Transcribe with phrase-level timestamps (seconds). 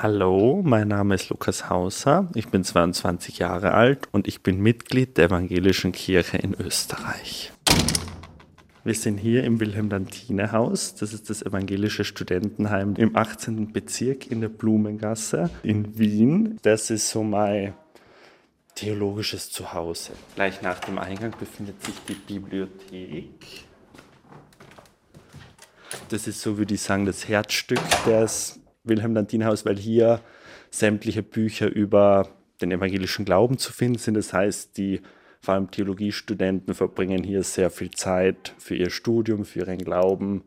[0.00, 5.16] Hallo, mein Name ist Lukas Hauser, ich bin 22 Jahre alt und ich bin Mitglied
[5.16, 7.50] der Evangelischen Kirche in Österreich.
[8.84, 13.72] Wir sind hier im Wilhelm-Dantine-Haus, das ist das evangelische Studentenheim im 18.
[13.72, 16.60] Bezirk in der Blumengasse in Wien.
[16.62, 17.74] Das ist so mein
[18.76, 20.12] theologisches Zuhause.
[20.36, 23.64] Gleich nach dem Eingang befindet sich die Bibliothek.
[26.08, 28.57] Das ist so, würde ich sagen, das Herzstück des
[28.88, 30.20] Wilhelm Dantinhaus, weil hier
[30.70, 32.28] sämtliche Bücher über
[32.60, 34.14] den evangelischen Glauben zu finden sind.
[34.14, 35.00] Das heißt, die
[35.40, 40.42] vor allem Theologiestudenten verbringen hier sehr viel Zeit für ihr Studium, für ihren Glauben.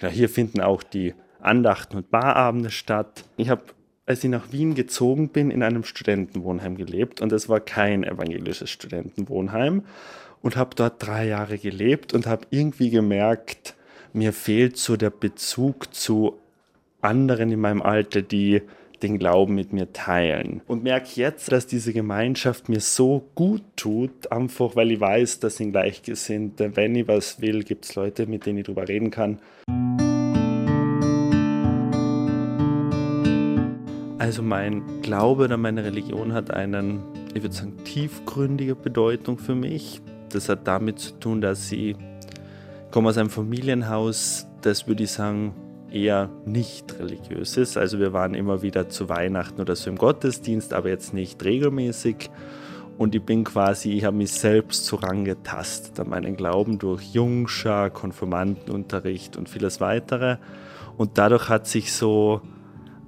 [0.00, 3.24] Ja, hier finden auch die Andachten und Barabende statt.
[3.36, 3.62] Ich habe,
[4.06, 8.70] als ich nach Wien gezogen bin, in einem Studentenwohnheim gelebt und es war kein evangelisches
[8.70, 9.84] Studentenwohnheim
[10.42, 13.74] und habe dort drei Jahre gelebt und habe irgendwie gemerkt,
[14.12, 16.40] mir fehlt so der Bezug zu
[17.04, 18.62] anderen in meinem Alter, die
[19.02, 20.62] den Glauben mit mir teilen.
[20.66, 25.56] Und merke jetzt, dass diese Gemeinschaft mir so gut tut, einfach weil ich weiß, dass
[25.56, 26.74] sind Gleichgesinnte.
[26.74, 29.40] Wenn ich was will, gibt es Leute, mit denen ich darüber reden kann.
[34.18, 37.02] Also mein Glaube oder meine Religion hat einen,
[37.34, 40.00] ich würde sagen, tiefgründige Bedeutung für mich.
[40.30, 41.94] Das hat damit zu tun, dass ich
[42.90, 45.52] komme aus einem Familienhaus, das würde ich sagen,
[45.94, 47.76] eher nicht religiös ist.
[47.76, 52.30] Also wir waren immer wieder zu Weihnachten oder so im Gottesdienst, aber jetzt nicht regelmäßig.
[52.98, 57.90] Und ich bin quasi, ich habe mich selbst so rangetastet an meinen Glauben durch Jungschar,
[57.90, 60.36] Konfirmandenunterricht und vieles weitere.
[60.96, 62.40] Und dadurch hat sich so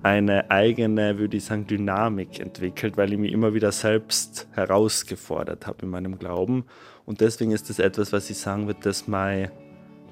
[0.02, 5.82] eine eigene, würde ich sagen, Dynamik entwickelt, weil ich mich immer wieder selbst herausgefordert habe
[5.82, 6.64] in meinem Glauben.
[7.04, 9.50] Und deswegen ist das etwas, was ich sagen würde, das mein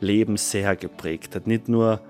[0.00, 1.46] Leben sehr geprägt hat.
[1.46, 2.00] Nicht nur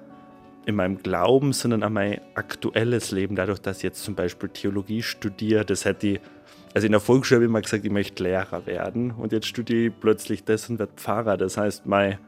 [0.67, 5.03] in meinem Glauben, sondern an mein aktuelles Leben, dadurch, dass ich jetzt zum Beispiel Theologie
[5.03, 5.65] studiere.
[5.65, 6.21] Das hätte ich,
[6.75, 9.89] also in der Volksschule habe ich immer gesagt, ich möchte Lehrer werden und jetzt studiere
[9.89, 11.37] ich plötzlich das und werde Pfarrer.
[11.37, 12.19] Das heißt, mein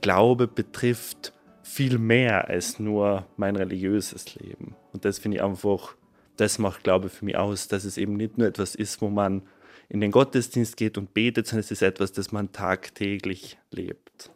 [0.00, 1.32] Glaube betrifft
[1.62, 4.74] viel mehr als nur mein religiöses Leben.
[4.92, 5.94] Und das finde ich einfach,
[6.36, 9.42] das macht Glaube für mich aus, dass es eben nicht nur etwas ist, wo man
[9.88, 14.30] in den Gottesdienst geht und betet, sondern es ist etwas, das man tagtäglich lebt.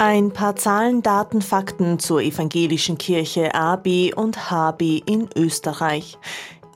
[0.00, 6.16] Ein paar Zahlen, Daten, Fakten zur evangelischen Kirche AB und HB in Österreich.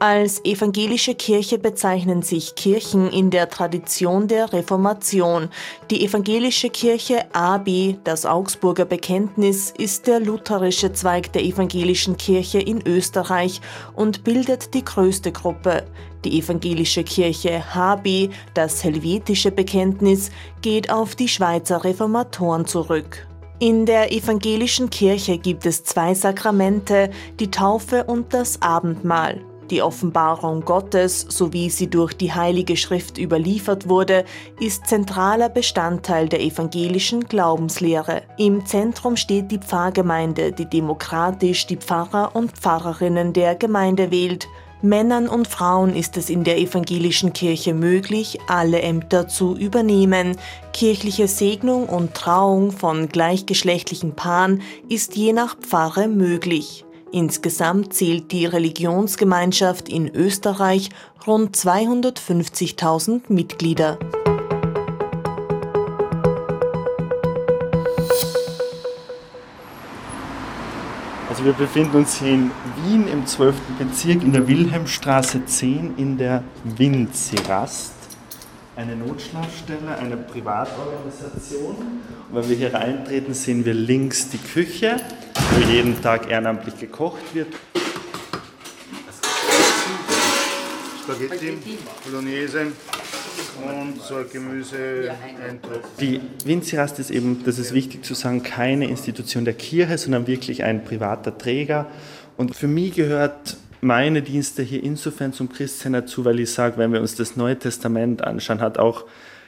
[0.04, 5.48] Als evangelische Kirche bezeichnen sich Kirchen in der Tradition der Reformation.
[5.92, 12.84] Die evangelische Kirche AB, das Augsburger Bekenntnis, ist der lutherische Zweig der evangelischen Kirche in
[12.84, 13.60] Österreich
[13.94, 15.84] und bildet die größte Gruppe.
[16.24, 20.32] Die evangelische Kirche HB, das helvetische Bekenntnis,
[20.62, 23.28] geht auf die Schweizer Reformatoren zurück.
[23.60, 27.08] In der evangelischen Kirche gibt es zwei Sakramente,
[27.38, 29.40] die Taufe und das Abendmahl.
[29.72, 34.27] Die Offenbarung Gottes, so wie sie durch die Heilige Schrift überliefert wurde,
[34.60, 38.21] ist zentraler Bestandteil der evangelischen Glaubenslehre.
[38.37, 44.47] Im Zentrum steht die Pfarrgemeinde, die demokratisch die Pfarrer und Pfarrerinnen der Gemeinde wählt.
[44.82, 50.37] Männern und Frauen ist es in der evangelischen Kirche möglich, alle Ämter zu übernehmen.
[50.75, 56.84] Kirchliche Segnung und Trauung von gleichgeschlechtlichen Paaren ist je nach Pfarre möglich.
[57.12, 60.89] Insgesamt zählt die Religionsgemeinschaft in Österreich
[61.27, 63.99] rund 250.000 Mitglieder.
[71.28, 72.50] Also wir befinden uns hier in
[72.87, 73.56] Wien im 12.
[73.79, 77.93] Bezirk in der Wilhelmstraße 10 in der Winzirast
[78.75, 81.77] eine Notschlafstelle, eine Privatorganisation.
[81.77, 84.97] Und wenn wir hier reintreten, sehen wir links die Küche,
[85.54, 87.48] wo jeden Tag ehrenamtlich gekocht wird.
[91.02, 91.58] Spaghetti,
[92.04, 92.69] Bolognese
[93.62, 95.10] und so Gemüse,
[96.00, 100.64] Die Winzirast ist eben, das ist wichtig zu sagen, keine Institution der Kirche, sondern wirklich
[100.64, 101.87] ein privater Träger.
[102.37, 106.93] Und für mich gehört meine Dienste hier insofern zum Christsein dazu, weil ich sage, wenn
[106.93, 109.05] wir uns das Neue Testament anschauen, hat auch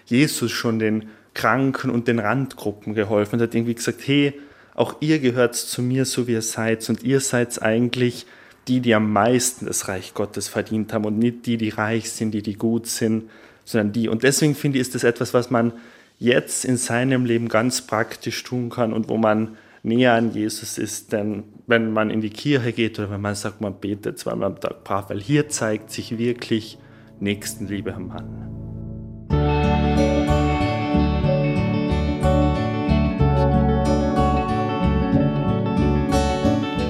[0.07, 4.35] Jesus schon den Kranken und den Randgruppen geholfen und hat irgendwie gesagt, hey,
[4.75, 8.27] auch ihr gehört zu mir, so wie ihr seid und ihr seid eigentlich
[8.69, 12.33] die, die am meisten das Reich Gottes verdient haben und nicht die, die reich sind,
[12.33, 13.31] die, die gut sind,
[13.65, 14.09] sondern die.
[14.09, 15.73] Und deswegen finde ich, ist das etwas, was man
[16.19, 21.13] jetzt in seinem Leben ganz praktisch tun kann und wo man näher an Jesus ist,
[21.13, 24.61] denn wenn man in die Kirche geht oder wenn man sagt, man betet zweimal am
[24.61, 26.79] Tag brav, weil hier zeigt sich wirklich
[27.21, 28.44] Nächstenliebe am Mann.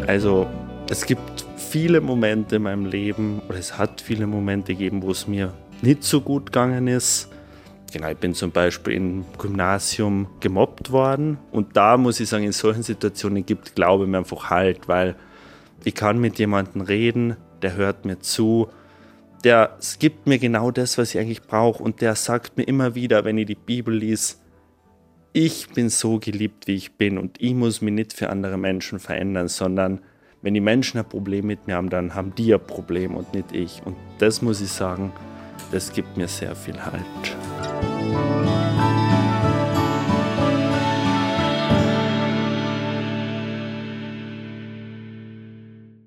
[0.06, 0.47] Also
[0.91, 5.27] es gibt viele Momente in meinem Leben, oder es hat viele Momente gegeben, wo es
[5.27, 7.31] mir nicht so gut gegangen ist.
[7.93, 11.39] Genau, ich bin zum Beispiel im Gymnasium gemobbt worden.
[11.53, 15.17] Und da muss ich sagen, in solchen Situationen gibt Glaube mir einfach halt, weil
[15.85, 18.69] ich kann mit jemandem reden, der hört mir zu,
[19.45, 21.83] der gibt mir genau das, was ich eigentlich brauche.
[21.83, 24.37] Und der sagt mir immer wieder, wenn ich die Bibel lese,
[25.36, 29.00] ich bin so geliebt, wie ich bin und ich muss mich nicht für andere Menschen
[29.00, 30.00] verändern, sondern
[30.42, 33.50] wenn die Menschen ein Problem mit mir haben, dann haben die ein Problem und nicht
[33.52, 33.82] ich.
[33.84, 35.12] Und das muss ich sagen,
[35.72, 38.63] das gibt mir sehr viel Halt.